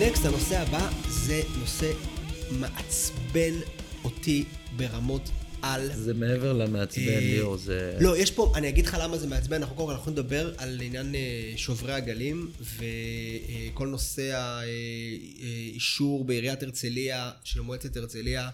נקסט, 0.00 0.24
אה, 0.24 0.28
הנושא 0.28 0.60
הבא 0.60 0.88
זה 1.08 1.40
נושא 1.58 1.92
מעצבן 2.50 3.52
אותי 4.04 4.44
ברמות 4.76 5.30
על. 5.62 5.90
זה 5.94 6.14
מעבר 6.14 6.52
למעצבן, 6.52 7.08
אה, 7.08 7.20
ליאור, 7.20 7.56
זה... 7.56 7.96
לא, 8.00 8.16
יש 8.16 8.30
פה, 8.30 8.52
אני 8.56 8.68
אגיד 8.68 8.86
לך 8.86 8.96
למה 9.00 9.18
זה 9.18 9.26
מעצבן, 9.26 9.56
אנחנו 9.56 9.76
קודם 9.76 9.88
כל 9.88 9.94
אנחנו 9.94 10.10
נדבר 10.12 10.54
על 10.58 10.80
עניין 10.80 11.14
אה, 11.14 11.52
שוברי 11.56 11.92
הגלים 11.92 12.50
וכל 12.60 13.88
נושא 13.88 14.36
האישור 14.36 16.24
בעיריית 16.24 16.62
הרצליה, 16.62 17.30
של 17.44 17.60
מועצת 17.60 17.96
הרצליה, 17.96 18.48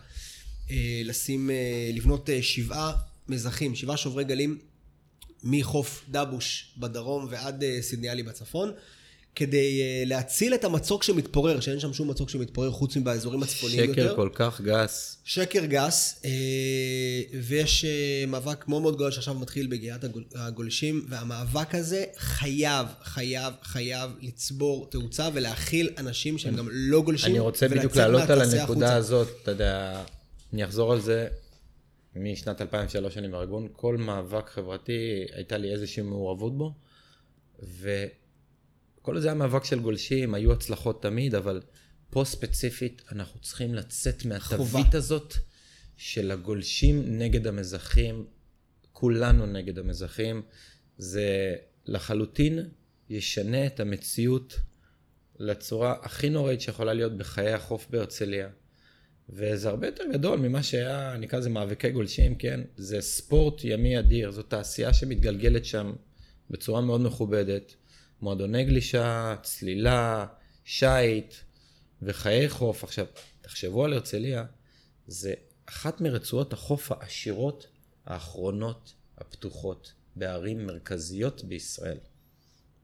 אה, 0.70 1.02
לשים, 1.04 1.50
אה, 1.50 1.90
לבנות 1.94 2.30
אה, 2.30 2.42
שבעה 2.42 2.92
מזחים, 3.28 3.74
שבעה 3.74 3.96
שוברי 3.96 4.24
גלים 4.24 4.58
מחוף 5.44 6.04
דבוש 6.08 6.74
בדרום 6.78 7.26
ועד 7.30 7.64
אה, 7.64 7.78
סידניאלי 7.82 8.22
בצפון. 8.22 8.72
כדי 9.36 9.80
אה, 9.82 10.02
להציל 10.06 10.54
את 10.54 10.64
המצוק 10.64 11.02
שמתפורר, 11.02 11.60
שאין 11.60 11.80
שם 11.80 11.92
שום 11.92 12.10
מצוק 12.10 12.30
שמתפורר 12.30 12.70
חוץ 12.70 12.96
מבאזורים 12.96 13.42
הצפוניים 13.42 13.90
יותר. 13.90 14.04
שקר 14.04 14.16
כל 14.16 14.28
כך 14.34 14.60
גס. 14.60 15.16
שקר 15.24 15.64
גס, 15.64 16.20
אה, 16.24 16.30
ויש 17.42 17.84
אה, 17.84 18.24
מאבק 18.28 18.68
מאוד 18.68 18.82
מאוד 18.82 18.94
גדול 18.94 19.10
שעכשיו 19.10 19.34
מתחיל 19.34 19.68
הגול- 20.02 20.24
הגולשים, 20.34 21.06
והמאבק 21.08 21.74
הזה 21.74 22.04
חייב, 22.16 22.86
חייב, 23.02 23.54
חייב 23.62 24.10
לצבור 24.20 24.90
תאוצה 24.90 25.28
ולהכיל 25.34 25.90
אנשים 25.98 26.38
שהם 26.38 26.56
גם 26.56 26.68
לא 26.70 27.02
גולשים. 27.02 27.30
אני 27.30 27.38
רוצה 27.38 27.68
בדיוק 27.68 27.96
לעלות 27.96 28.30
על 28.30 28.40
הנקודה 28.40 28.62
החוצה. 28.62 28.94
הזאת, 28.96 29.28
אתה 29.42 29.50
יודע, 29.50 30.02
אני 30.52 30.64
אחזור 30.64 30.92
על 30.92 31.00
זה, 31.00 31.28
משנת 32.16 32.60
2003 32.60 33.18
אני 33.18 33.28
בארגון, 33.28 33.68
כל 33.72 33.96
מאבק 33.96 34.48
חברתי 34.48 35.24
הייתה 35.32 35.56
לי 35.58 35.72
איזושהי 35.72 36.02
מעורבות 36.02 36.58
בו, 36.58 36.72
וכל 39.06 39.20
זה 39.20 39.28
היה 39.28 39.34
מאבק 39.34 39.64
של 39.64 39.80
גולשים, 39.80 40.34
היו 40.34 40.52
הצלחות 40.52 41.02
תמיד, 41.02 41.34
אבל 41.34 41.60
פה 42.10 42.24
ספציפית 42.24 43.02
אנחנו 43.12 43.40
צריכים 43.40 43.74
לצאת 43.74 44.24
מהתווית. 44.24 44.94
הזאת 44.94 45.34
של 45.96 46.30
הגולשים 46.30 47.18
נגד 47.18 47.46
המזחים, 47.46 48.26
כולנו 48.92 49.46
נגד 49.46 49.78
המזחים, 49.78 50.42
זה 50.98 51.54
לחלוטין 51.86 52.68
ישנה 53.10 53.66
את 53.66 53.80
המציאות 53.80 54.54
לצורה 55.38 55.94
הכי 56.02 56.28
נוראית 56.28 56.60
שיכולה 56.60 56.94
להיות 56.94 57.16
בחיי 57.18 57.52
החוף 57.52 57.86
בהרצליה. 57.90 58.48
וזה 59.28 59.68
הרבה 59.68 59.86
יותר 59.86 60.04
גדול 60.12 60.38
ממה 60.38 60.62
שהיה, 60.62 61.16
נקרא 61.18 61.38
לזה 61.38 61.50
מאבקי 61.50 61.90
גולשים, 61.90 62.34
כן? 62.34 62.60
זה 62.76 63.00
ספורט 63.00 63.64
ימי 63.64 63.98
אדיר, 63.98 64.30
זו 64.30 64.42
תעשייה 64.42 64.94
שמתגלגלת 64.94 65.64
שם 65.64 65.92
בצורה 66.50 66.80
מאוד 66.80 67.00
מכובדת. 67.00 67.74
מועדוני 68.20 68.64
גלישה, 68.64 69.36
צלילה, 69.42 70.26
שיט 70.64 71.34
וחיי 72.02 72.48
חוף. 72.48 72.84
עכשיו, 72.84 73.06
תחשבו 73.40 73.84
על 73.84 73.92
הרצליה, 73.92 74.44
זה 75.06 75.34
אחת 75.66 76.00
מרצועות 76.00 76.52
החוף 76.52 76.92
העשירות 76.92 77.66
האחרונות 78.06 78.94
הפתוחות 79.18 79.92
בערים 80.16 80.66
מרכזיות 80.66 81.44
בישראל. 81.44 81.98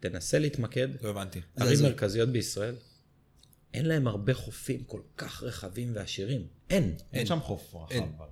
תנסה 0.00 0.38
להתמקד. 0.38 0.88
לא 1.02 1.08
הבנתי. 1.08 1.40
ערים 1.56 1.72
הזוי. 1.72 1.88
מרכזיות 1.88 2.28
בישראל, 2.28 2.74
אין 3.74 3.86
להם 3.86 4.06
הרבה 4.08 4.34
חופים 4.34 4.84
כל 4.84 5.00
כך 5.16 5.42
רחבים 5.42 5.92
ועשירים. 5.94 6.46
אין. 6.70 6.96
אין 7.12 7.26
שם 7.26 7.40
חוף 7.40 7.74
רחב. 7.74 7.92
אין. 7.92 8.12
אבל. 8.18 8.26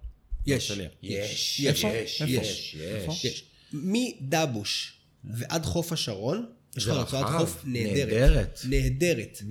יש. 0.46 0.70
יש, 0.70 1.60
יש, 1.60 1.84
יש? 1.84 2.20
יש? 2.20 2.74
יש. 2.74 3.24
יש. 3.24 3.50
מדבוש 3.72 5.00
ועד 5.24 5.64
חוף 5.64 5.92
השרון, 5.92 6.52
יש 6.76 6.86
לך 6.86 6.96
רצועת 6.96 7.26
חוף 7.40 7.62
נהדרת. 7.64 8.60
נהדרת. 8.68 9.42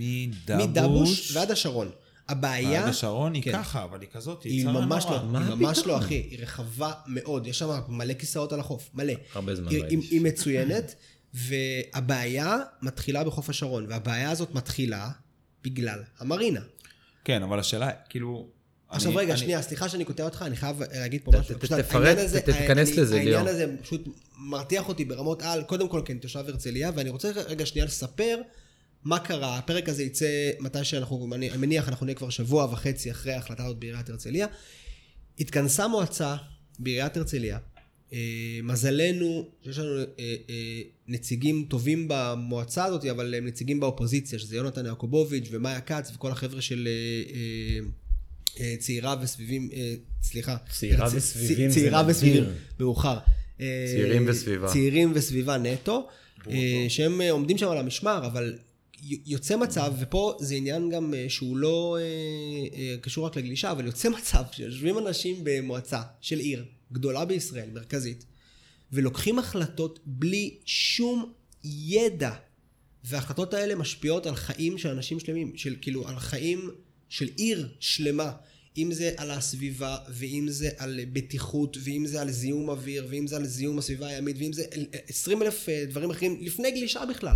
מדבוש 0.49 1.35
ועד 1.35 1.51
השרון. 1.51 1.91
הבעיה... 2.29 2.79
ועד 2.81 2.89
השרון 2.89 3.33
היא 3.33 3.43
כן. 3.43 3.51
ככה, 3.51 3.83
אבל 3.83 4.01
היא 4.01 4.09
כזאת, 4.13 4.43
היא 4.43 4.63
צרה 4.63 4.85
ממש 4.85 5.05
נורא. 5.05 5.17
לא, 5.17 5.23
מה 5.23 5.47
היא 5.47 5.55
ממש? 5.55 5.79
לא 5.85 5.97
אחי, 5.97 6.13
היא 6.13 6.39
רחבה 6.41 6.91
מאוד, 7.07 7.47
יש 7.47 7.59
שם 7.59 7.79
מלא 7.87 8.13
כיסאות 8.13 8.53
על 8.53 8.59
החוף, 8.59 8.89
מלא. 8.93 9.13
הרבה 9.33 9.55
זמן 9.55 9.71
היא, 9.71 9.79
לא 9.79 9.87
היא, 9.89 9.99
היא 10.11 10.21
מצוינת, 10.21 10.95
והבעיה 11.33 12.57
מתחילה 12.81 13.23
בחוף 13.23 13.49
השרון, 13.49 13.85
והבעיה 13.89 14.31
הזאת 14.31 14.55
מתחילה 14.55 15.09
בגלל 15.63 16.03
המרינה. 16.19 16.61
כן, 17.23 17.43
אבל 17.43 17.59
השאלה, 17.59 17.91
כאילו... 18.09 18.58
עכשיו 18.89 19.15
רגע, 19.15 19.37
שנייה, 19.37 19.61
סליחה 19.61 19.89
שאני 19.89 20.05
קוטע 20.05 20.23
אותך, 20.25 20.43
אני 20.47 20.55
חייב 20.55 20.81
להגיד 20.93 21.21
פה 21.23 21.31
משהו. 21.39 21.55
תפרט, 21.55 21.91
העניין 21.91 22.17
הזה- 22.17 22.41
ת- 22.41 22.45
תיכנס 22.49 22.89
אני- 22.89 22.97
לזה, 22.97 23.15
העניין 23.15 23.33
ליאור. 23.35 23.49
הזה 23.49 23.65
פשוט 23.81 24.07
מרתיח 24.37 24.87
אותי 24.89 25.05
ברמות 25.05 25.41
על, 25.41 25.63
קודם 25.63 25.89
כל 25.89 26.01
כי 26.05 26.11
אני 26.11 26.19
תושב 26.19 26.43
הרצליה, 26.47 26.91
ואני 26.95 27.09
רוצה 27.09 27.31
רגע 27.47 27.65
שנייה 27.65 27.85
לספר 27.85 28.37
מה 29.03 29.19
קרה. 29.19 29.57
הפרק 29.57 29.89
הזה 29.89 30.03
יצא 30.03 30.27
מתי 30.59 30.83
שאנחנו, 30.83 31.29
אני 31.33 31.49
מניח, 31.57 31.89
אנחנו 31.89 32.05
נהיה 32.05 32.15
כבר 32.15 32.29
שבוע 32.29 32.65
וחצי 32.71 33.11
אחרי 33.11 33.33
ההחלטה 33.33 33.63
הזאת 33.65 33.77
בעיריית 33.79 34.09
הרצליה. 34.09 34.47
התכנסה 35.39 35.87
מועצה 35.87 36.35
בעיריית 36.79 37.17
הרצליה. 37.17 37.57
אה, 38.13 38.19
מזלנו 38.63 39.49
שיש 39.63 39.79
לנו 39.79 39.97
אה, 39.99 40.03
אה, 40.49 40.81
נציגים 41.07 41.65
טובים 41.69 42.05
במועצה 42.09 42.85
הזאת, 42.85 43.05
אבל 43.05 43.35
הם 43.35 43.45
נציגים 43.47 43.79
באופוזיציה, 43.79 44.39
שזה 44.39 44.55
יונתן 44.55 44.85
יעקובוביץ' 44.85 45.47
ומאיה 45.51 45.81
כץ 45.81 46.11
וכל 46.15 46.31
החבר'ה 46.31 46.61
של 46.61 46.87
אה, 46.87 46.91
אה, 47.35 47.39
אה, 47.39 47.87
צעירה 48.79 49.15
וסביבים, 49.21 49.69
אה, 49.73 49.93
סליחה. 50.21 50.57
צעירה 50.71 51.07
וסביבים 51.13 51.69
צעירה. 51.69 52.03
וסביבים, 52.07 52.43
מאוחר. 52.79 53.17
אה, 53.61 53.85
צעירים 53.87 54.25
וסביבה. 54.27 54.67
צעירים 54.67 55.11
וסביבה 55.15 55.57
נטו, 55.57 56.07
אה, 56.47 56.85
שהם 56.89 57.21
אה, 57.21 57.31
עומדים 57.31 57.57
שם 57.57 57.69
על 57.69 57.77
המשמר, 57.77 58.25
אבל 58.25 58.57
יוצא 59.01 59.57
מצב, 59.57 59.93
ופה 59.99 60.37
זה 60.39 60.55
עניין 60.55 60.89
גם 60.89 61.13
אה, 61.13 61.25
שהוא 61.29 61.57
לא 61.57 61.97
אה, 61.99 62.03
אה, 62.79 62.95
קשור 63.01 63.25
רק 63.25 63.37
לגלישה, 63.37 63.71
אבל 63.71 63.85
יוצא 63.85 64.09
מצב 64.17 64.43
שיושבים 64.51 64.97
אנשים 64.97 65.37
במועצה 65.43 66.01
של 66.21 66.39
עיר 66.39 66.65
גדולה 66.91 67.25
בישראל, 67.25 67.69
מרכזית, 67.73 68.25
ולוקחים 68.91 69.39
החלטות 69.39 69.99
בלי 70.05 70.57
שום 70.65 71.33
ידע. 71.63 72.33
וההחלטות 73.03 73.53
האלה 73.53 73.75
משפיעות 73.75 74.25
על 74.25 74.35
חיים 74.35 74.77
של 74.77 74.89
אנשים 74.89 75.19
שלמים, 75.19 75.51
של 75.55 75.75
כאילו 75.81 76.07
על 76.07 76.19
חיים 76.19 76.69
של 77.09 77.29
עיר 77.35 77.67
שלמה. 77.79 78.31
אם 78.77 78.93
זה 78.93 79.11
על 79.17 79.31
הסביבה, 79.31 79.97
ואם 80.09 80.45
זה 80.49 80.69
על 80.77 80.99
בטיחות, 81.13 81.77
ואם 81.83 82.05
זה 82.05 82.21
על 82.21 82.31
זיהום 82.31 82.69
אוויר, 82.69 83.07
ואם 83.09 83.27
זה 83.27 83.35
על 83.35 83.45
זיהום 83.45 83.79
הסביבה 83.79 84.07
הימית, 84.07 84.35
ואם 84.39 84.53
זה 84.53 84.65
20 85.07 85.41
אלף 85.41 85.69
אה, 85.69 85.85
דברים 85.89 86.11
אחרים, 86.11 86.37
לפני 86.41 86.71
גלישה 86.71 87.05
בכלל. 87.05 87.35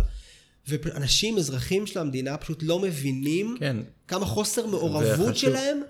ואנשים, 0.68 1.38
אזרחים 1.38 1.86
של 1.86 1.98
המדינה, 1.98 2.36
פשוט 2.36 2.62
לא 2.62 2.78
מבינים 2.78 3.56
כן. 3.60 3.76
כמה 4.08 4.26
חוסר 4.26 4.66
מעורבות 4.66 5.36
שלהם 5.36 5.80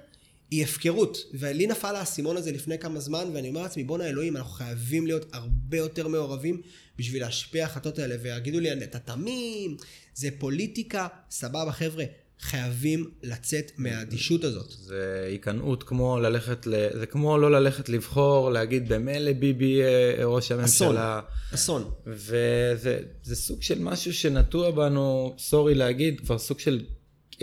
היא 0.51 0.65
הפקרות. 0.65 1.19
ולי 1.34 1.66
נפל 1.66 1.97
האסימון 1.97 2.37
הזה 2.37 2.53
לפני 2.53 2.78
כמה 2.78 3.01
זמן, 3.01 3.25
ואני 3.34 3.49
אומר 3.49 3.62
לעצמי, 3.62 3.84
בואנה 3.84 4.09
אלוהים, 4.09 4.37
אנחנו 4.37 4.53
חייבים 4.53 5.06
להיות 5.06 5.27
הרבה 5.33 5.77
יותר 5.77 6.09
מעורבים 6.09 6.61
בשביל 6.99 7.22
להשפיע 7.22 7.65
ההחלטות 7.65 7.99
האלה. 7.99 8.16
ויגידו 8.22 8.61
לי, 8.61 8.72
אתה 8.72 8.99
תמים, 8.99 9.77
זה 10.15 10.28
פוליטיקה, 10.39 11.06
סבבה, 11.31 11.72
חבר'ה, 11.72 12.05
חייבים 12.41 13.11
לצאת 13.22 13.72
מהאדישות 13.78 14.45
הזאת. 14.45 14.71
זה 14.71 15.25
היכנעות 15.28 15.83
כמו 15.83 16.21
ללכת, 16.21 16.67
ל... 16.67 16.75
זה 16.99 17.06
כמו 17.06 17.39
לא 17.39 17.50
ללכת 17.50 17.89
לבחור, 17.89 18.50
להגיד 18.50 18.93
במילא 18.93 19.33
ביבי 19.33 19.81
אה, 19.83 20.25
ראש 20.25 20.53
אסון, 20.53 20.59
הממשלה. 20.89 21.21
אסון. 21.55 21.91
וזה 22.06 22.99
זה 23.22 23.37
סוג 23.37 23.62
של 23.62 23.78
משהו 23.78 24.15
שנטוע 24.15 24.71
בנו, 24.71 25.34
סורי 25.39 25.75
להגיד, 25.75 26.21
כבר 26.21 26.39
סוג 26.39 26.59
של 26.59 26.81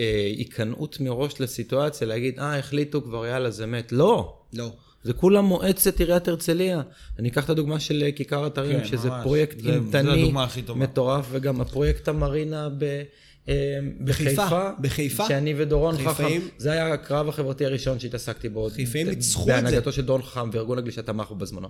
אה, 0.00 0.32
היכנעות 0.36 1.00
מראש 1.00 1.40
לסיטואציה, 1.40 2.06
להגיד, 2.06 2.38
אה, 2.38 2.58
החליטו 2.58 3.02
כבר, 3.02 3.26
יאללה, 3.26 3.50
זה 3.50 3.66
מת. 3.66 3.92
לא. 3.92 4.38
לא. 4.52 4.72
זה 5.04 5.12
כולה 5.12 5.40
מועצת 5.40 6.00
עיריית 6.00 6.28
הרצליה. 6.28 6.82
אני 7.18 7.28
אקח 7.28 7.44
את 7.44 7.50
הדוגמה 7.50 7.80
של 7.80 8.02
אה, 8.02 8.12
כיכר 8.12 8.46
אתרים, 8.46 8.78
כן, 8.78 8.84
שזה 8.84 9.10
ממש. 9.10 9.22
פרויקט 9.22 9.64
אימתני. 9.66 10.32
מטורף, 10.76 11.26
וגם 11.30 11.60
הפרויקט 11.60 12.08
המרינה 12.08 12.68
ב... 12.78 13.02
אה, 13.48 13.78
בחיפה, 14.04 14.46
בחיפה, 14.46 14.70
בחיפה. 14.80 15.28
שאני 15.28 15.54
ודורון 15.56 15.96
חכם, 16.04 16.40
זה 16.58 16.72
היה 16.72 16.92
הקרב 16.92 17.28
החברתי 17.28 17.66
הראשון 17.66 17.98
שהתעסקתי 17.98 18.48
בו. 18.48 18.68
חיפאים 18.70 19.08
ניצחו 19.08 19.40
את 19.40 19.46
זה. 19.46 19.52
בהנהגתו 19.52 19.92
של 19.92 20.02
דורון 20.02 20.22
חכם 20.22 20.50
וארגון 20.52 20.78
הגלישה 20.78 21.02
תמך 21.02 21.28
בו 21.28 21.34
בזמנו. 21.34 21.68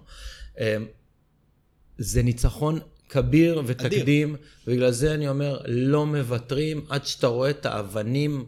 אה, 0.59 0.77
זה 1.99 2.23
ניצחון 2.23 2.79
כביר 3.09 3.63
ותקדים, 3.67 4.37
ובגלל 4.67 4.91
זה 4.91 5.15
אני 5.15 5.29
אומר, 5.29 5.61
לא 5.67 6.07
מוותרים 6.07 6.85
עד 6.89 7.07
שאתה 7.07 7.27
רואה 7.27 7.51
את 7.51 7.67
האבנים 7.67 8.47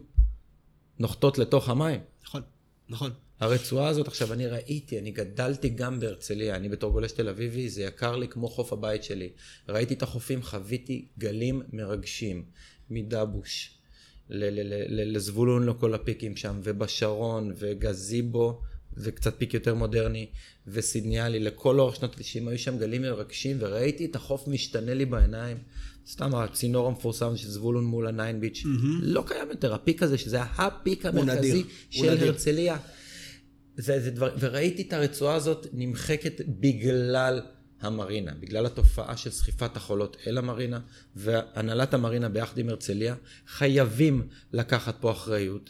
נוחתות 0.99 1.37
לתוך 1.37 1.69
המים. 1.69 1.99
נכון, 2.23 2.41
נכון. 2.89 3.11
הרצועה 3.39 3.87
הזאת, 3.87 4.07
עכשיו 4.07 4.33
אני 4.33 4.47
ראיתי, 4.47 4.99
אני 4.99 5.11
גדלתי 5.11 5.69
גם 5.69 5.99
בהרצליה, 5.99 6.55
אני 6.55 6.69
בתור 6.69 6.91
גולש 6.91 7.11
תל 7.11 7.29
אביבי, 7.29 7.69
זה 7.69 7.83
יקר 7.83 8.15
לי 8.15 8.27
כמו 8.27 8.47
חוף 8.47 8.73
הבית 8.73 9.03
שלי. 9.03 9.29
ראיתי 9.69 9.93
את 9.93 10.03
החופים, 10.03 10.43
חוויתי 10.43 11.07
גלים 11.17 11.61
מרגשים, 11.73 12.45
מדבוש, 12.89 13.77
לזבולון 14.29 15.63
לו 15.63 15.79
כל 15.79 15.93
הפיקים 15.93 16.35
שם, 16.35 16.59
ובשרון, 16.63 17.53
וגזיבו, 17.57 18.61
וקצת 18.97 19.33
פיק 19.37 19.53
יותר 19.53 19.75
מודרני, 19.75 20.27
וסידניאלי, 20.67 21.39
לכל 21.39 21.79
אורך 21.79 21.95
שנות 21.95 22.15
ה-90 22.15 22.49
היו 22.49 22.59
שם 22.59 22.77
גלים 22.77 23.01
מרגשים, 23.01 23.57
וראיתי 23.59 24.05
את 24.05 24.15
החוף 24.15 24.47
משתנה 24.47 24.93
לי 24.93 25.05
בעיניים. 25.05 25.57
סתם 26.07 26.35
הצינור 26.35 26.87
המפורסם 26.87 27.37
של 27.37 27.49
זבולון 27.49 27.85
מול 27.85 28.07
הניין 28.07 28.39
ביץ', 28.39 28.63
לא 29.01 29.23
קיים 29.27 29.49
יותר, 29.49 29.73
הפיק 29.73 30.03
הזה, 30.03 30.17
שזה 30.17 30.41
הפיק 30.41 31.05
המרכזי 31.05 31.63
של. 31.89 32.09
הרצליה. 32.09 32.77
זה, 33.77 33.99
זה 33.99 34.11
דבר, 34.11 34.35
וראיתי 34.39 34.81
את 34.81 34.93
הרצועה 34.93 35.35
הזאת 35.35 35.67
נמחקת 35.73 36.41
בגלל 36.47 37.41
המרינה, 37.85 38.31
בגלל 38.39 38.65
התופעה 38.65 39.17
של 39.17 39.29
סחיפת 39.29 39.77
החולות 39.77 40.17
אל 40.27 40.37
המרינה, 40.37 40.79
והנהלת 41.15 41.93
המרינה 41.93 42.29
ביחד 42.29 42.57
עם 42.57 42.69
הרצליה 42.69 43.15
חייבים 43.47 44.27
לקחת 44.53 44.95
פה 44.99 45.11
אחריות 45.11 45.69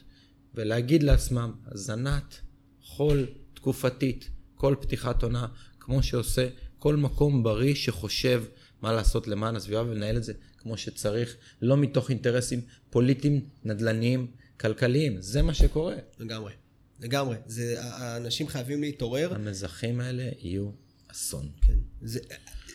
ולהגיד 0.53 1.03
לעצמם, 1.03 1.51
הזנת 1.65 2.39
חול 2.83 3.25
תקופתית, 3.53 4.29
כל 4.55 4.75
פתיחת 4.81 5.23
עונה, 5.23 5.47
כמו 5.79 6.03
שעושה 6.03 6.47
כל 6.79 6.95
מקום 6.95 7.43
בריא 7.43 7.75
שחושב 7.75 8.43
מה 8.81 8.93
לעשות 8.93 9.27
למען 9.27 9.55
הסביבה 9.55 9.81
ולנהל 9.81 10.17
את 10.17 10.23
זה 10.23 10.33
כמו 10.57 10.77
שצריך, 10.77 11.35
לא 11.61 11.77
מתוך 11.77 12.09
אינטרסים 12.09 12.61
פוליטיים, 12.89 13.45
נדל"ניים, 13.63 14.27
כלכליים, 14.59 15.21
זה 15.21 15.41
מה 15.41 15.53
שקורה. 15.53 15.95
לגמרי. 16.19 16.53
לגמרי. 16.99 17.35
זה, 17.45 17.75
האנשים 17.79 18.47
חייבים 18.47 18.81
להתעורר. 18.81 19.33
המזחים 19.33 19.99
האלה 19.99 20.29
יהיו 20.39 20.69
אסון. 21.15 21.49
כן. 21.61 21.77
זה, 22.01 22.19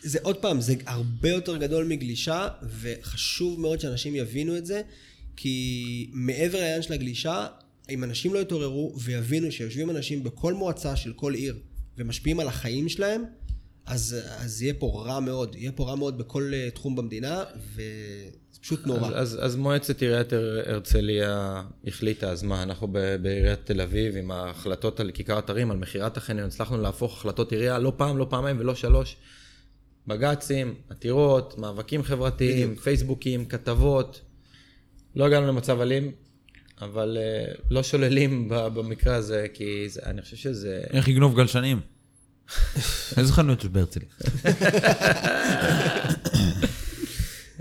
זה 0.02 0.18
עוד 0.22 0.36
פעם, 0.36 0.60
זה 0.60 0.74
הרבה 0.86 1.30
יותר 1.30 1.56
גדול 1.56 1.84
מגלישה, 1.86 2.48
וחשוב 2.80 3.60
מאוד 3.60 3.80
שאנשים 3.80 4.16
יבינו 4.16 4.56
את 4.56 4.66
זה, 4.66 4.82
כי 5.36 6.10
מעבר 6.12 6.58
לעניין 6.58 6.82
של 6.82 6.92
הגלישה, 6.92 7.46
אם 7.90 8.04
אנשים 8.04 8.34
לא 8.34 8.38
יתעוררו 8.38 8.94
ויבינו 9.00 9.52
שיושבים 9.52 9.90
אנשים 9.90 10.24
בכל 10.24 10.54
מועצה 10.54 10.96
של 10.96 11.12
כל 11.12 11.34
עיר 11.34 11.58
ומשפיעים 11.98 12.40
על 12.40 12.48
החיים 12.48 12.88
שלהם, 12.88 13.24
אז, 13.86 14.16
אז 14.36 14.62
יהיה 14.62 14.74
פה 14.74 15.02
רע 15.06 15.20
מאוד, 15.20 15.54
יהיה 15.54 15.72
פה 15.72 15.84
רע 15.84 15.94
מאוד 15.94 16.18
בכל 16.18 16.50
אה, 16.54 16.70
תחום 16.70 16.96
במדינה, 16.96 17.44
וזה 17.74 18.49
פשוט 18.60 18.86
נורא. 18.86 19.08
אז, 19.08 19.14
אז, 19.14 19.38
אז 19.42 19.56
מועצת 19.56 20.02
עיריית 20.02 20.32
הר- 20.32 20.62
הרצליה 20.66 21.62
החליטה, 21.86 22.30
אז 22.30 22.42
מה, 22.42 22.62
אנחנו 22.62 22.88
ב- 22.92 23.16
בעיריית 23.22 23.60
תל 23.64 23.80
אביב 23.80 24.16
עם 24.16 24.30
ההחלטות 24.30 25.00
על 25.00 25.10
כיכר 25.10 25.38
אתרים, 25.38 25.70
על 25.70 25.76
מכירת 25.76 26.16
החניון, 26.16 26.46
הצלחנו 26.46 26.78
להפוך 26.82 27.16
החלטות 27.18 27.52
עירייה 27.52 27.78
לא 27.78 27.92
פעם, 27.96 28.18
לא 28.18 28.26
פעמיים 28.30 28.56
ולא 28.60 28.74
שלוש. 28.74 29.16
בג"צים, 30.06 30.74
עתירות, 30.90 31.58
מאבקים 31.58 32.02
חברתיים, 32.02 32.68
בדיוק. 32.68 32.84
פייסבוקים, 32.84 33.44
כתבות. 33.44 34.20
לא 35.16 35.24
הגענו 35.24 35.46
למצב 35.46 35.80
אלים, 35.80 36.12
אבל 36.80 37.18
uh, 37.20 37.60
לא 37.70 37.82
שוללים 37.82 38.48
במקרה 38.48 39.14
הזה, 39.14 39.46
כי 39.54 39.88
זה, 39.88 40.00
אני 40.06 40.22
חושב 40.22 40.36
שזה... 40.36 40.82
איך 40.90 41.08
יגנוב 41.08 41.36
גלשנים? 41.36 41.80
איזה 43.18 43.32
חנויות 43.32 43.64
יש 43.64 43.70
בהרצליה? 43.70 44.08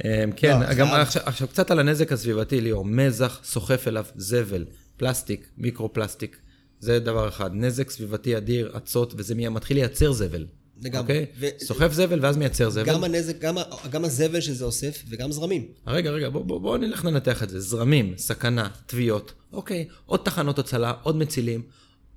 אמ, 0.06 0.32
כן, 0.36 0.60
לא, 0.60 0.74
גם 0.74 0.88
חייב. 0.88 1.02
עכשיו, 1.02 1.22
עכשיו 1.26 1.48
קצת 1.48 1.72
על 1.72 1.80
הנזק 1.80 2.12
הסביבתי, 2.12 2.62
ליאור. 2.62 2.86
מזח 2.86 3.40
סוחף 3.44 3.88
אליו 3.88 4.06
זבל, 4.16 4.66
פלסטיק, 4.98 5.48
מיקרו-פלסטיק. 5.58 6.38
זה 6.80 7.00
דבר 7.00 7.28
אחד. 7.28 7.50
נזק 7.54 7.90
סביבתי 7.90 8.38
אדיר, 8.38 8.74
אצות, 8.78 9.14
וזה 9.18 9.36
מי- 9.36 9.50
מתחיל 9.50 9.78
לייצר 9.78 10.12
זבל. 10.12 10.46
לגמרי. 10.82 11.02
אוקיי? 11.02 11.26
ו- 11.40 11.66
סוחף 11.66 11.92
זבל 11.94 12.20
ואז 12.26 12.38
מייצר 12.38 12.70
זבל. 12.70 12.86
גם 12.86 13.04
הנזק, 13.04 13.40
גם, 13.40 13.56
גם 13.92 14.06
הזבל 14.06 14.42
שזה 14.42 14.66
אוסף, 14.66 15.04
וגם 15.10 15.32
זרמים. 15.32 15.66
רגע, 15.88 16.10
רגע, 16.12 16.30
בוא, 16.30 16.46
בוא, 16.46 16.60
בוא 16.62 16.78
נלך 16.78 17.06
לנתח 17.06 17.44
את 17.44 17.50
זה. 17.50 17.60
זרמים, 17.60 18.14
סכנה, 18.18 18.70
תביעות. 18.86 19.34
אוקיי, 19.54 19.88
עוד 20.06 20.20
תחנות 20.24 20.60
הצלה, 20.60 20.94
עוד 21.04 21.16
מצילים, 21.16 21.62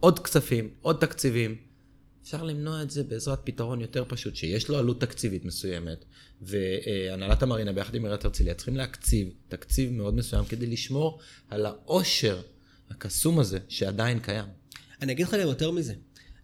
עוד 0.00 0.18
כספים, 0.18 0.68
עוד 0.82 0.96
תקציבים. 1.00 1.54
אפשר 2.22 2.42
למנוע 2.42 2.82
את 2.82 2.90
זה 2.90 3.04
בעזרת 3.04 3.40
פתרון 3.44 3.80
יותר 3.80 4.04
פשוט, 4.08 4.36
שיש 4.36 4.68
לו 4.68 4.78
עלות 4.78 5.00
תקציבית 5.00 5.44
מסוימת, 5.44 6.04
והנהלת 6.40 7.42
המרינה 7.42 7.72
ביחד 7.72 7.94
עם 7.94 8.04
עיריית 8.04 8.24
הרצליה 8.24 8.54
צריכים 8.54 8.76
להקציב 8.76 9.28
תקציב 9.48 9.92
מאוד 9.92 10.14
מסוים 10.14 10.44
כדי 10.44 10.66
לשמור 10.66 11.20
על 11.48 11.66
העושר 11.66 12.42
הקסום 12.90 13.38
הזה 13.38 13.58
שעדיין 13.68 14.18
קיים. 14.18 14.44
אני 15.00 15.12
אגיד 15.12 15.26
לך 15.26 15.34
גם 15.34 15.48
יותר 15.48 15.70
מזה. 15.70 15.94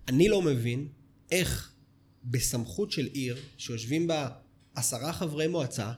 אני 0.08 0.28
לא 0.28 0.42
מבין 0.42 0.88
איך 1.30 1.72
בסמכות 2.25 2.92
של 2.92 3.06
עיר, 3.06 3.36
שיושבים 3.56 4.06
בה 4.06 4.28
עשרה 4.75 5.12
חברי 5.12 5.46
מועצה, 5.46 5.92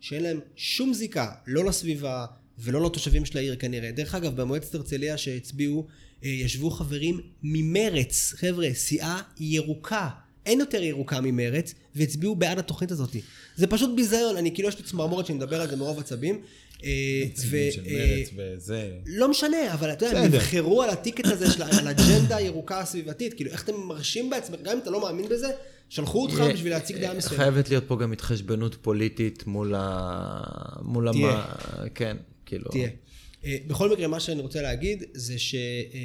שאין 0.00 0.22
להם 0.22 0.40
שום 0.56 0.94
זיקה, 0.94 1.34
לא 1.46 1.64
לסביבה 1.64 2.26
ולא 2.58 2.86
לתושבים 2.86 3.24
של 3.24 3.38
העיר 3.38 3.56
כנראה. 3.56 3.90
דרך 3.90 4.14
אגב, 4.14 4.40
במועצת 4.40 4.74
הרצליה 4.74 5.16
שהצביעו, 5.16 5.86
אה, 6.24 6.28
ישבו 6.28 6.70
חברים 6.70 7.20
ממרץ. 7.42 8.34
חבר'ה, 8.36 8.68
סיעה 8.74 9.22
ירוקה. 9.40 10.08
אין 10.46 10.60
יותר 10.60 10.82
ירוקה 10.82 11.20
ממרץ, 11.20 11.74
והצביעו 11.94 12.36
בעד 12.36 12.58
התוכנית 12.58 12.90
הזאת. 12.90 13.16
זה 13.56 13.66
פשוט 13.66 13.90
ביזיון, 13.96 14.36
אני 14.36 14.54
כאילו 14.54 14.68
יש 14.68 14.78
לי 14.78 14.84
צמרמורת 14.84 15.26
שאני 15.26 15.38
מדבר 15.38 15.60
על 15.60 15.70
זה 15.70 15.76
מרוב 15.76 15.98
עצבים. 15.98 16.40
אה, 16.84 16.90
נציגים 17.26 17.72
של 17.72 17.82
אה, 17.86 18.16
מרץ 18.16 18.30
וזה... 18.36 18.90
לא 19.06 19.28
משנה, 19.28 19.74
אבל 19.74 19.92
אתה 19.92 20.06
יודע, 20.06 20.18
הם. 20.18 20.24
נבחרו 20.24 20.82
על 20.82 20.90
הטיקט 20.90 21.26
הזה 21.26 21.50
של 21.50 21.62
על 21.62 21.88
אג'נדה 21.88 22.36
הירוקה 22.36 22.80
הסביבתית. 22.80 23.34
כאילו, 23.34 23.50
איך 23.50 23.64
אתם 23.64 23.72
מרשים 23.88 24.30
בעצמך, 24.30 24.60
גם 24.62 24.72
אם 24.72 24.78
אתה 24.78 24.90
לא 24.90 25.00
מאמין 25.02 25.28
בזה, 25.28 25.48
שלחו 25.88 26.22
אותך 26.22 26.42
בשביל 26.54 26.72
להציג 26.72 26.96
דעה 26.96 27.14
מסוימת. 27.14 27.36
חייבת 27.36 27.68
להיות 27.68 27.84
פה 27.86 27.96
גם 27.96 28.12
התחשבנות 28.12 28.74
פוליטית 28.82 29.46
מול 29.46 29.74
ה... 29.76 30.42
מול. 30.82 31.08
המה... 31.08 31.44
כן, 31.94 32.16
כאילו... 32.52 32.70
תהיה. 32.70 32.88
אה, 33.44 33.56
בכל 33.66 33.92
מקרה, 33.92 34.06
מה 34.06 34.20
שאני 34.20 34.40
רוצה 34.40 34.62
להגיד, 34.62 35.04
זה 35.12 35.38
ש... 35.38 35.54
אה, 35.54 36.00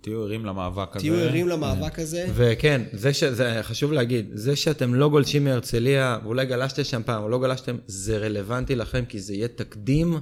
תהיו 0.00 0.22
ערים 0.22 0.44
למאבק 0.46 0.96
הזה. 0.96 1.00
תהיו 1.00 1.14
ערים 1.14 1.48
למאבק 1.48 1.98
הזה. 1.98 2.26
וכן, 2.34 2.82
זה 2.92 3.14
ש... 3.14 3.24
זה 3.24 3.58
חשוב 3.62 3.92
להגיד, 3.92 4.30
זה 4.34 4.56
שאתם 4.56 4.94
לא 4.94 5.08
גולשים 5.08 5.44
מהרצליה, 5.44 6.18
ואולי 6.22 6.46
גלשתם 6.46 6.84
שם 6.84 7.02
פעם, 7.06 7.22
או 7.22 7.28
לא 7.28 7.40
גלשתם, 7.40 7.76
זה 7.86 8.18
רלוונטי 8.18 8.74
לכם, 8.74 9.04
כי 9.04 9.20
זה 9.20 9.34
יהיה 9.34 9.48
תקדים 9.48 10.20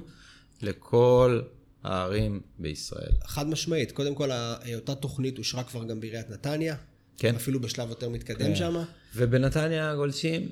לכל 0.61 1.41
הערים 1.83 2.41
בישראל. 2.59 3.11
חד 3.25 3.47
משמעית. 3.47 3.91
קודם 3.91 4.15
כל, 4.15 4.31
ה- 4.31 4.55
אותה 4.75 4.95
תוכנית 4.95 5.37
אושרה 5.37 5.63
כבר 5.63 5.83
גם 5.83 5.99
בעיריית 5.99 6.29
נתניה. 6.29 6.75
כן. 7.17 7.35
אפילו 7.35 7.59
בשלב 7.59 7.89
יותר 7.89 8.09
מתקדם 8.09 8.55
שם. 8.55 8.83
ובנתניה 9.15 9.91
הגולשים... 9.91 10.47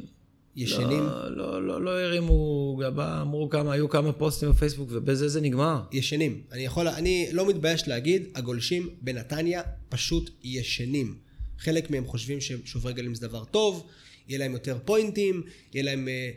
ישנים. 0.57 1.03
לא, 1.03 1.37
לא, 1.37 1.67
לא, 1.67 1.81
לא 1.81 1.99
הרימו 1.99 2.75
גבה, 2.81 3.21
אמרו 3.21 3.49
כמה, 3.49 3.73
היו 3.73 3.89
כמה 3.89 4.13
פוסטים 4.13 4.49
בפייסבוק, 4.49 4.89
ובזה 4.91 5.27
זה 5.27 5.41
נגמר. 5.41 5.81
ישנים. 5.91 6.41
אני 6.51 6.61
יכול, 6.61 6.87
אני 6.87 7.27
לא 7.31 7.49
מתבייש 7.49 7.87
להגיד, 7.87 8.27
הגולשים 8.35 8.89
בנתניה 9.01 9.61
פשוט 9.89 10.29
ישנים. 10.43 11.15
חלק 11.59 11.91
מהם 11.91 12.05
חושבים 12.05 12.41
ששוברי 12.41 12.93
גלים 12.93 13.15
זה 13.15 13.27
דבר 13.27 13.43
טוב, 13.43 13.87
יהיה 14.27 14.39
להם 14.39 14.51
יותר 14.51 14.77
פוינטים, 14.85 15.43
יהיה 15.73 15.83
להם 15.83 16.07
אה, 16.07 16.29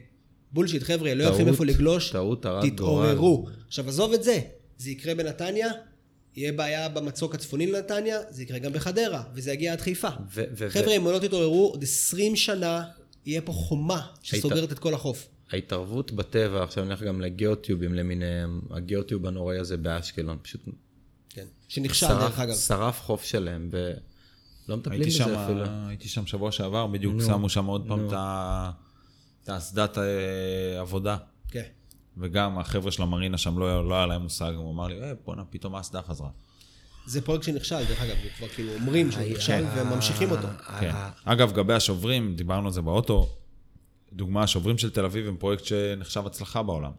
בולשיט, 0.52 0.82
חבר'ה, 0.82 1.14
לא 1.14 1.24
יודעים 1.24 1.48
איפה 1.48 1.64
לגלוש, 1.64 2.10
טעות 2.10 2.46
תתעוררו. 2.62 3.48
עכשיו 3.68 3.88
עזוב 3.88 4.12
את 4.12 4.22
זה, 4.22 4.40
זה 4.78 4.90
יקרה 4.90 5.14
בנתניה, 5.14 5.68
יהיה 6.36 6.52
בעיה 6.52 6.88
במצוק 6.88 7.34
הצפוני 7.34 7.66
לנתניה, 7.66 8.18
זה 8.30 8.42
יקרה 8.42 8.58
גם 8.58 8.72
בחדרה, 8.72 9.22
וזה 9.34 9.52
יגיע 9.52 9.72
עד 9.72 9.80
חיפה. 9.80 10.08
חבר'ה, 10.68 10.96
אם 10.96 11.04
לא 11.04 11.18
תתעוררו, 11.18 11.68
עוד 11.68 11.82
20 11.82 12.36
שנה 12.36 12.82
יהיה 13.26 13.42
פה 13.42 13.52
חומה 13.52 14.06
שסוגרת 14.22 14.72
את 14.72 14.78
כל 14.78 14.94
החוף. 14.94 15.28
ההתערבות 15.52 16.12
בטבע, 16.12 16.62
עכשיו 16.62 16.84
נלך 16.84 17.02
גם 17.02 17.20
לגיאוטיובים 17.20 17.94
למיניהם, 17.94 18.60
הגיאוטיוב 18.70 19.26
הנוראי 19.26 19.58
הזה 19.58 19.76
באשקלון, 19.76 20.38
פשוט 20.42 20.60
כן. 21.28 21.46
שנכשל 21.68 22.06
שרף, 22.06 22.20
דרך 22.20 22.38
אגב. 22.38 22.54
שרף 22.54 23.00
חוף 23.02 23.24
שלם, 23.24 23.68
ולא 23.70 24.76
מטפלים 24.76 25.00
בזה 25.00 25.10
שם, 25.10 25.34
אפילו. 25.34 25.64
הייתי 25.88 26.08
שם 26.08 26.26
שבוע 26.26 26.52
שעבר, 26.52 26.86
בדיוק 26.86 27.14
נו, 27.14 27.20
שמו 27.20 27.48
שם 27.48 27.66
עוד 27.66 27.84
פעם 27.88 28.00
נו. 28.00 28.12
ה- 28.14 28.70
את 29.44 29.48
האסדת 29.48 29.98
אה, 29.98 30.80
עבודה. 30.80 31.16
כן. 31.48 31.62
וגם 32.18 32.58
החבר'ה 32.58 32.92
של 32.92 33.02
המרינה 33.02 33.38
שם 33.38 33.58
לא 33.58 33.88
לא 33.88 33.94
היה 33.94 34.06
להם 34.06 34.22
מושג, 34.22 34.52
הוא 34.56 34.72
אמר 34.72 34.86
לי, 34.86 35.02
אה, 35.02 35.12
בואנה, 35.24 35.42
פתאום 35.50 35.74
האסדה 35.74 36.02
חזרה. 36.02 36.28
זה 37.06 37.20
פרויקט 37.20 37.44
שנכשל, 37.44 37.84
דרך 37.84 38.00
אגב, 38.02 38.16
כבר 38.38 38.48
כאילו 38.48 38.74
אומרים 38.74 39.12
שהוא 39.12 39.24
נכשל 39.30 39.64
וממשיכים 39.76 40.30
אותו. 40.30 40.48
כן. 40.80 40.92
אגב, 41.24 41.52
לגבי 41.52 41.74
השוברים, 41.74 42.36
דיברנו 42.36 42.66
על 42.66 42.72
זה 42.72 42.82
באוטו. 42.82 43.28
דוגמה, 44.12 44.42
השוברים 44.42 44.78
של 44.78 44.90
תל 44.90 45.04
אביב 45.04 45.28
הם 45.28 45.36
פרויקט 45.36 45.64
שנחשב 45.64 46.26
הצלחה 46.26 46.62
בעולם. 46.62 46.92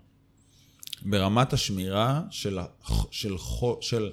ברמת 1.01 1.53
השמירה 1.53 2.21
של, 2.29 2.59
של, 3.11 3.35
של, 3.81 4.11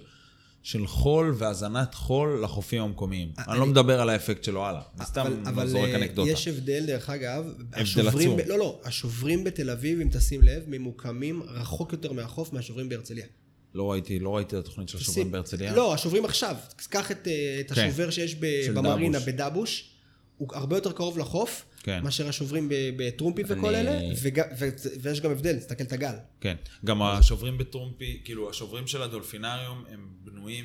של 0.63 0.87
חול 0.87 1.35
והזנת 1.39 1.95
חול 1.95 2.41
לחופים 2.45 2.83
המקומיים. 2.83 3.33
אני 3.39 3.59
לא 3.59 3.67
מדבר 3.67 4.01
על 4.01 4.09
האפקט 4.09 4.45
שלו 4.45 4.67
הלאה. 4.67 4.81
אני 4.99 5.07
סתם 5.07 5.27
זורק 5.67 5.89
אה, 5.89 5.97
אנקדוטה. 5.97 6.31
יש 6.31 6.49
הבדל, 6.49 6.85
דרך 6.87 7.11
אגב, 7.11 7.45
השוברים, 7.73 8.31
עצום. 8.31 8.37
ב, 8.37 8.49
לא, 8.49 8.59
לא, 8.59 8.81
השוברים 8.85 9.45
בתל 9.45 9.71
אביב, 9.71 10.01
אם 10.01 10.09
תשים 10.13 10.43
לב, 10.43 10.63
ממוקמים 10.67 11.43
רחוק 11.43 11.93
יותר 11.93 12.13
מהחוף 12.13 12.53
מהשוברים 12.53 12.89
בהרצליה. 12.89 13.27
לא 13.75 13.93
ראיתי, 13.93 14.19
לא 14.19 14.37
ראיתי 14.37 14.59
את 14.59 14.65
התוכנית 14.65 14.89
של 14.89 14.99
השוברים 14.99 15.31
בהרצליה. 15.33 15.75
לא, 15.75 15.95
השוברים 15.95 16.25
עכשיו. 16.25 16.57
קח 16.89 17.11
את, 17.11 17.29
אה, 17.29 17.61
את 17.61 17.73
כן. 17.73 17.87
השובר 17.87 18.11
שיש 18.11 18.35
ב- 18.35 18.47
במרינה 18.75 19.19
דבוש. 19.19 19.29
בדבוש, 19.29 19.91
הוא 20.37 20.49
הרבה 20.53 20.77
יותר 20.77 20.93
קרוב 20.93 21.19
לחוף, 21.19 21.65
כן. 21.83 22.01
מאשר 22.05 22.29
השוברים 22.29 22.69
ב- 22.69 22.75
בטרומפי 22.97 23.43
וכל 23.49 23.75
אני- 23.75 23.81
אלה, 23.81 24.15
וג- 24.23 24.43
ו- 24.59 24.69
ויש 25.03 25.21
גם 25.21 25.31
הבדל, 25.31 25.57
תסתכל 25.59 25.85
את 25.85 25.93
הגל. 25.93 26.15
כן, 26.41 26.57
גם 26.85 27.03
השוברים 27.03 27.59
בטרומפי, 27.59 28.21
כאילו 28.25 28.51
השוברים 28.51 28.87
של 28.87 29.03
הדולפינריום 29.03 29.85
הם 29.93 30.09
בנויים, 30.25 30.65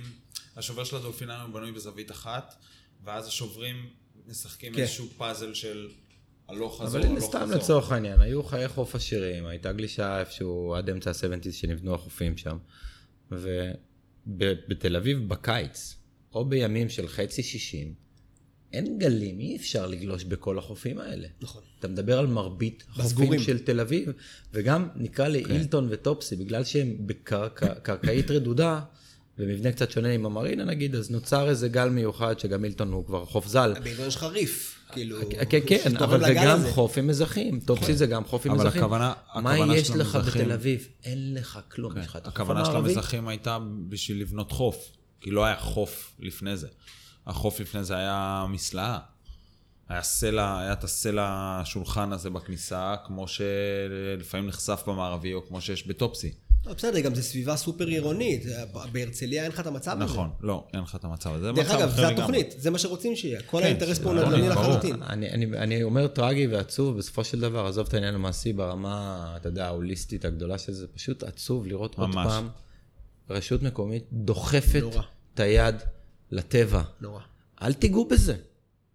השובר 0.56 0.84
של 0.84 0.96
הדולפינריום 0.96 1.54
בנוי 1.54 1.72
בזווית 1.72 2.12
אחת, 2.12 2.56
ואז 3.04 3.28
השוברים 3.28 3.76
משחקים 4.28 4.74
כן. 4.74 4.82
איזשהו 4.82 5.08
פאזל 5.18 5.54
של 5.54 5.88
הלוך 6.50 6.82
חזור, 6.82 6.88
אבל 6.88 7.02
הנה 7.08 7.12
הלוך 7.18 7.26
סתם 7.30 7.40
חזור. 7.44 7.56
לצורך 7.58 7.92
העניין, 7.92 8.22
היו 8.22 8.44
חיי 8.44 8.68
חוף 8.68 8.96
עשירים, 8.96 9.46
הייתה 9.46 9.72
גלישה 9.72 10.20
איפשהו 10.20 10.76
עד 10.76 10.90
אמצע 10.90 11.10
ה-70's 11.10 11.52
שנבנו 11.52 11.96
החופים 11.96 12.38
שם, 12.38 12.58
ובתל 13.38 14.96
אביב 14.96 15.28
בקיץ, 15.28 15.96
או 16.34 16.46
בימים 16.46 16.90
של 16.90 17.08
חצי 17.08 17.44
שישים, 17.44 17.94
אין 18.74 19.00
גלים, 19.00 19.40
אי 19.40 19.56
אפשר 19.56 19.88
לגלוש 19.88 20.24
בכל 20.24 20.58
החופים 20.58 21.00
האלה. 21.00 21.28
נכון. 21.42 21.62
אתה 21.80 21.88
מדבר 21.88 22.20
על 22.20 22.28
מרבית 22.28 22.84
בסגורים. 22.98 23.40
של 23.40 23.60
תל 23.60 23.80
אביב, 23.80 24.10
וגם 24.54 24.88
נקרא 24.96 25.28
לאילטון 25.28 25.88
וטופסי, 25.92 26.36
בגלל 26.36 26.64
שהם 26.64 26.98
בקרקעית 27.00 28.32
רדודה, 28.32 28.82
ומבנה 29.38 29.72
קצת 29.72 29.92
שונה 29.92 30.10
עם 30.10 30.26
המרינה 30.26 30.64
נגיד, 30.64 30.96
אז 30.96 31.12
נוצר 31.12 31.50
איזה 31.50 31.68
גל 31.70 31.90
מיוחד, 31.90 32.40
שגם 32.40 32.66
אילטון 32.66 32.92
הוא 32.92 33.06
כבר 33.06 33.26
חוף 33.26 33.48
זל. 33.48 33.74
בעיתון 33.84 34.08
יש 34.08 34.16
לך 34.16 34.24
ריף, 34.24 34.80
כאילו... 34.92 35.18
כן, 35.50 35.60
כן, 35.68 35.78
שתורם 35.84 36.04
אבל 36.10 36.20
זה 36.26 36.30
לגל 36.32 36.46
גם 36.46 36.58
הזה. 36.58 36.72
חופים 36.72 37.08
מזרחים, 37.08 37.60
טופסי 37.60 37.94
זה 37.94 38.06
גם 38.06 38.24
חופים 38.26 38.52
אבל 38.52 38.60
מזרחים. 38.60 38.84
הכוונה- 38.84 39.14
מה 39.36 39.52
הכוונה 39.54 39.76
יש 39.78 39.88
של 39.88 39.98
לך 39.98 40.16
בתל 40.16 40.52
אביב? 40.52 40.88
אין 41.04 41.34
לך 41.34 41.60
כלום, 41.72 41.98
יש 41.98 42.06
לך 42.08 42.16
את 42.16 42.28
החוף 42.28 42.36
הכוונה 42.36 42.66
של. 42.66 42.76
המזרחים 42.76 43.28
הייתה 43.28 43.58
בשביל 43.90 44.22
לבנות 44.22 44.52
חוף, 44.52 44.92
כי 45.22 45.32
לא 45.32 45.46
היה 45.46 45.58
חוף 45.60 46.14
לפני 46.20 46.58
זה. 46.58 46.68
החוף 47.28 47.60
לפני 47.60 47.84
זה 47.84 47.96
היה 47.98 48.46
מסלעה. 48.50 49.00
היה 49.90 50.02
סלע, 50.02 50.60
היה 50.60 50.74
את 50.74 50.84
הסלע 50.84 51.26
השולחן 51.62 52.14
הזה 52.14 52.30
בכניסה, 52.30 52.96
כמו 53.06 53.26
שלפעמים 53.28 54.48
נחשף 54.48 54.84
במערבי, 54.88 55.34
או 55.34 55.48
כמו 55.48 55.62
שיש 55.62 55.88
בטופסי. 55.88 56.34
לא, 56.66 56.74
בסדר, 56.74 57.00
גם 57.00 57.16
זו 57.16 57.24
סביבה 57.24 57.56
סופר 57.56 57.88
עירונית. 57.88 58.46
בהרצליה 58.92 59.44
אין 59.44 59.52
לך 59.52 59.60
את 59.60 59.68
המצב 59.68 59.92
הזה. 59.92 60.04
נכון, 60.04 60.30
לא, 60.42 60.68
אין 60.74 60.82
לך 60.82 60.96
את 60.96 61.04
המצב 61.04 61.34
הזה. 61.34 61.46
זה 61.46 61.52
דרך 61.52 61.72
אגב, 61.72 62.00
לגמרי. 62.00 62.14
התוכנית, 62.14 62.56
זה 62.58 62.70
מה 62.70 62.80
שרוצים 62.80 63.16
שיהיה. 63.16 63.42
כל 63.42 63.58
כן, 63.58 63.64
האינטרס 63.64 64.00
פה 64.00 64.10
הוא 64.10 64.20
זה 64.20 64.26
נדל"ני. 64.26 64.50
לחלוטין. 64.50 65.04
אני, 65.04 65.84
אומר 65.84 66.08
טרגי 66.08 66.48
ועצוב, 66.48 66.98
בסופו 66.98 67.24
של 67.24 67.40
דבר, 67.40 67.68
עזוב 67.68 67.88
את 67.88 67.94
העניין 67.94 68.16
המעשי 68.16 68.54
ברמה, 68.54 69.34
אתה 69.38 69.50
יודע, 69.50 69.66
ההוליסטית 69.66 70.26
הגדולה 70.26 70.58
של 70.58 70.74
זה, 70.74 70.88
פשוט 70.88 71.24
עצוב 71.24 71.68
לראות 71.68 71.96
עוד. 71.96 72.14
פעם 72.14 72.50
רשות 73.30 73.62
מקומית 73.62 74.04
דוחפת. 74.12 74.84
את 75.34 75.40
היד 75.40 75.76
לטבע. 76.32 76.82
נורא. 77.02 77.22
אל 77.62 77.74
תיגעו 77.74 78.08
בזה. 78.08 78.36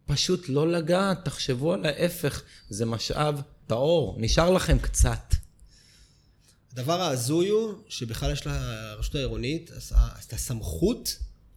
פשוט 0.07 0.49
לא 0.49 0.73
לגעת, 0.73 1.25
תחשבו 1.25 1.73
על 1.73 1.87
ההפך, 1.87 2.43
זה 2.69 2.87
משאב 2.87 3.43
טהור, 3.67 4.17
נשאר 4.21 4.51
לכם 4.51 4.79
קצת. 4.79 5.35
הדבר 6.79 7.01
ההזוי 7.01 7.49
הוא 7.49 7.73
שבכלל 7.89 8.33
יש 8.33 8.47
לרשות 8.47 9.15
העירונית 9.15 9.71
את 10.27 10.33
הסמכות 10.33 11.17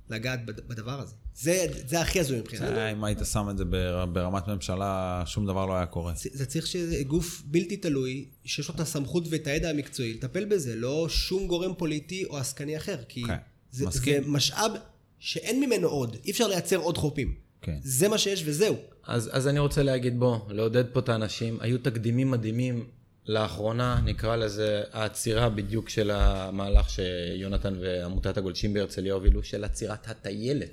לגעת 0.10 0.46
בד- 0.46 0.68
בדבר 0.68 1.00
הזה. 1.00 1.14
זה, 1.36 1.66
זה 1.88 2.02
הכי 2.02 2.20
הזוי 2.20 2.40
מבחינתי. 2.40 2.74
אה, 2.76 2.92
אם 2.92 3.04
היית 3.04 3.18
שם 3.32 3.48
את 3.50 3.58
זה 3.58 3.66
בר- 3.66 4.06
ברמת 4.06 4.48
ממשלה, 4.48 5.24
שום 5.26 5.46
דבר 5.46 5.66
לא 5.66 5.76
היה 5.76 5.86
קורה. 5.86 6.14
זה 6.16 6.30
זה 6.34 6.46
צריך 6.46 6.68
שזה 6.68 7.04
גוף 7.08 7.42
בלתי 7.46 7.78
תלוי, 7.78 8.26
שיש 8.46 8.70
לו 8.70 8.76
את 8.76 8.80
הסמכות 8.80 9.24
ואת 9.30 9.48
הידע 9.48 9.70
המקצועי 9.70 10.14
לטפל 10.14 10.46
בזה, 10.46 10.76
לא 10.76 11.06
שום 11.10 11.48
גורם 11.48 11.74
פוליטי 11.78 12.26
או 12.26 12.38
עסקני 12.38 12.78
אחר, 12.78 12.98
כי 13.10 13.24
כן, 13.24 13.36
זה, 13.72 13.80
זה 13.84 13.88
מסכים. 13.88 14.24
משאב 14.34 14.72
שאין 15.20 15.60
ממנו 15.60 15.88
עוד, 15.88 16.18
אי 16.26 16.32
אפשר 16.32 16.48
לייצר 16.48 16.78
עוד 16.78 16.98
חופים. 16.98 17.34
כן. 17.62 17.78
זה 17.84 18.08
מה 18.08 18.18
שיש 18.18 18.44
וזהו. 18.46 18.76
אז, 19.04 19.30
אז 19.34 19.48
אני 19.48 19.60
רוצה 19.60 19.84
להגיד, 19.84 20.20
בוא, 20.20 20.38
לעודד 20.50 20.84
פה 20.94 21.00
את 21.00 21.10
האנשים. 21.10 21.58
היו 21.62 21.78
תקדימים 21.78 22.32
מדהימים 22.32 22.86
לאחרונה, 23.26 24.02
נקרא 24.06 24.36
לזה 24.36 24.84
העצירה 24.92 25.50
בדיוק 25.50 25.90
של 25.90 26.12
המהלך 26.12 26.90
שיונתן 26.90 27.74
ועמותת 27.82 28.38
הגולשים 28.38 28.74
בהרצליה 28.74 29.14
הובילו, 29.14 29.44
של 29.44 29.64
עצירת 29.64 30.08
הטיילת. 30.08 30.72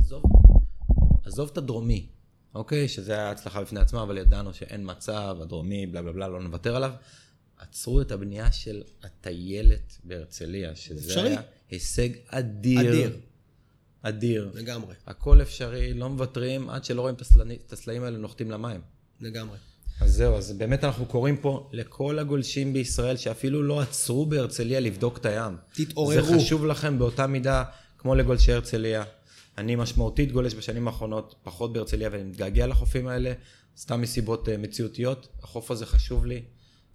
עזוב, 0.00 0.22
עזוב 1.24 1.50
את 1.52 1.58
הדרומי, 1.58 2.06
אוקיי? 2.54 2.88
שזה 2.88 3.12
היה 3.12 3.30
הצלחה 3.30 3.60
בפני 3.62 3.80
עצמה, 3.80 4.02
אבל 4.02 4.18
ידענו 4.18 4.54
שאין 4.54 4.80
מצב, 4.84 5.36
הדרומי, 5.42 5.86
בלה 5.86 6.02
בלה 6.02 6.12
בלה, 6.12 6.28
לא 6.28 6.42
נוותר 6.42 6.76
עליו. 6.76 6.90
עצרו 7.58 8.00
את 8.00 8.12
הבנייה 8.12 8.52
של 8.52 8.82
הטיילת 9.02 9.98
בהרצליה, 10.04 10.76
שזה 10.76 11.00
אפשרי. 11.00 11.28
היה 11.28 11.40
הישג 11.70 12.08
אדיר. 12.26 12.80
אדיר. 12.80 13.16
אדיר. 14.02 14.50
לגמרי, 14.54 14.94
הכל 15.06 15.42
אפשרי, 15.42 15.94
לא 15.94 16.08
מוותרים 16.08 16.70
עד 16.70 16.84
שלא 16.84 17.00
רואים 17.00 17.16
את 17.66 17.72
הסלעים 17.72 18.02
האלה 18.04 18.18
נוחתים 18.18 18.50
למים. 18.50 18.80
לגמרי. 19.20 19.56
אז 20.00 20.12
זהו, 20.12 20.34
אז 20.34 20.52
באמת 20.52 20.84
אנחנו 20.84 21.06
קוראים 21.06 21.36
פה 21.36 21.70
לכל 21.72 22.18
הגולשים 22.18 22.72
בישראל 22.72 23.16
שאפילו 23.16 23.62
לא 23.62 23.80
עצרו 23.80 24.26
בהרצליה 24.26 24.80
לבדוק 24.80 25.18
את 25.18 25.26
הים. 25.26 25.56
תתעוררו. 25.72 26.12
זה 26.12 26.22
חשוב 26.34 26.66
לכם 26.66 26.98
באותה 26.98 27.26
מידה 27.26 27.64
כמו 27.98 28.14
לגולשי 28.14 28.52
הרצליה. 28.52 29.04
אני 29.58 29.76
משמעותית 29.76 30.32
גולש 30.32 30.54
בשנים 30.54 30.88
האחרונות, 30.88 31.34
פחות 31.42 31.72
בהרצליה, 31.72 32.08
ואני 32.12 32.22
מתגעגע 32.22 32.66
לחופים 32.66 33.08
האלה, 33.08 33.32
סתם 33.76 34.00
מסיבות 34.00 34.48
אה, 34.48 34.56
מציאותיות. 34.56 35.28
החוף 35.42 35.70
הזה 35.70 35.86
חשוב 35.86 36.26
לי. 36.26 36.42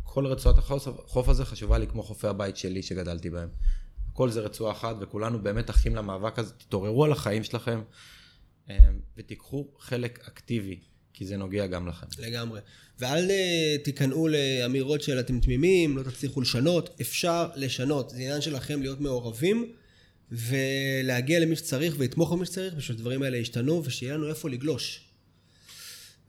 כל 0.03 0.25
רצועת 0.25 0.57
החוף 0.57 1.29
הזה 1.29 1.45
חשובה 1.45 1.77
לי 1.77 1.88
כמו 1.88 2.03
חופי 2.03 2.27
הבית 2.27 2.57
שלי 2.57 2.83
שגדלתי 2.83 3.29
בהם. 3.29 3.50
הכל 4.12 4.29
זה 4.29 4.41
רצועה 4.41 4.72
אחת, 4.72 4.95
וכולנו 5.00 5.43
באמת 5.43 5.69
אחים 5.69 5.95
למאבק 5.95 6.39
הזה. 6.39 6.53
תתעוררו 6.53 7.05
על 7.05 7.12
החיים 7.12 7.43
שלכם, 7.43 7.81
אה, 8.69 8.89
ותיקחו 9.17 9.67
חלק 9.79 10.19
אקטיבי, 10.27 10.79
כי 11.13 11.25
זה 11.25 11.38
נוגע 11.38 11.67
גם 11.67 11.88
לכם. 11.88 12.05
לגמרי. 12.20 12.60
ואל 13.00 13.32
אה, 13.32 13.75
תיכנעו 13.84 14.27
לאמירות 14.27 15.01
של 15.01 15.20
אתם 15.20 15.39
תמימים, 15.39 15.98
לא 15.98 16.03
תצליחו 16.03 16.41
לשנות, 16.41 16.89
אפשר 17.01 17.50
לשנות. 17.55 18.10
זה 18.10 18.15
עניין 18.15 18.41
שלכם 18.41 18.82
להיות 18.82 19.01
מעורבים 19.01 19.72
ולהגיע 20.32 21.39
למי 21.39 21.55
שצריך 21.55 21.96
ולתמוך 21.98 22.32
במי 22.32 22.46
שצריך 22.46 22.74
בשביל 22.74 22.98
שהדברים 22.98 23.24
האלה 23.24 23.38
ישתנו 23.38 23.84
ושיהיה 23.86 24.13
לנו 24.13 24.29
איפה 24.29 24.50
לגלוש. 24.50 25.00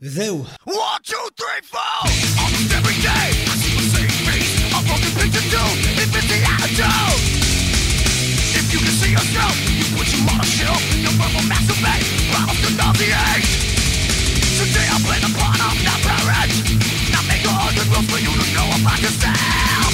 וזהו. 0.01 0.45
One, 0.67 1.01
two, 1.03 1.25
three, 1.39 1.61
four. 1.71 1.99
Almost 2.41 2.71
every 2.79 2.97
day, 3.09 3.27
I 3.51 3.55
see 3.61 3.73
the 3.79 3.87
same 3.95 4.13
face. 4.27 4.51
A 4.77 4.79
broken 4.87 5.11
picture 5.19 5.47
too. 5.53 5.69
If 6.03 6.11
it's 6.17 6.27
the 6.31 6.39
attitude. 6.53 7.45
If 8.59 8.65
you 8.73 8.79
can 8.85 8.95
see 9.01 9.11
yourself, 9.17 9.55
you 9.79 9.85
put 9.95 10.07
you 10.13 10.21
on 10.31 10.39
a 10.45 10.47
shelf. 10.57 10.81
You 11.03 11.11
verbal 11.19 11.43
masturbate, 11.51 12.07
bottles 12.31 12.59
to 12.63 12.69
nauseate. 12.79 13.64
Today 14.55 14.87
I 14.87 14.97
play 15.03 15.19
the 15.19 15.37
part 15.37 15.59
of 15.59 15.75
not 15.83 15.99
parent. 15.99 16.51
Not 17.11 17.27
make 17.27 17.43
a 17.43 17.51
hundred 17.51 17.87
rules 17.91 18.07
for 18.07 18.19
you 18.23 18.31
to 18.31 18.53
know 18.55 18.67
about 18.79 19.01
yourself. 19.01 19.84